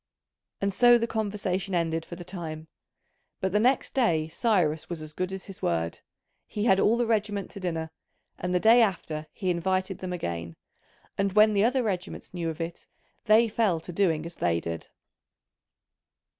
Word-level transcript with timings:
And 0.61 0.73
so 0.73 0.97
the 0.97 1.05
conversation 1.05 1.75
ended 1.75 2.05
for 2.05 2.15
the 2.15 2.23
time. 2.23 2.67
But 3.39 3.51
the 3.51 3.59
next 3.59 3.93
day 3.93 4.29
Cyrus 4.29 4.89
was 4.89 4.99
as 4.99 5.13
good 5.13 5.31
as 5.31 5.45
his 5.45 5.61
word. 5.61 5.99
He 6.47 6.65
had 6.65 6.79
all 6.79 6.97
the 6.97 7.05
regiment 7.05 7.51
to 7.51 7.59
dinner; 7.59 7.91
and 8.39 8.51
the 8.51 8.59
day 8.59 8.81
after 8.81 9.27
he 9.31 9.51
invited 9.51 9.99
them 9.99 10.11
again: 10.11 10.55
and 11.19 11.33
when 11.33 11.53
the 11.53 11.63
other 11.63 11.83
regiments 11.83 12.33
knew 12.33 12.49
of 12.49 12.59
it 12.59 12.87
they 13.25 13.47
fell 13.47 13.79
to 13.81 13.93
doing 13.93 14.25
as 14.25 14.33
they 14.33 14.59
did. 14.59 14.87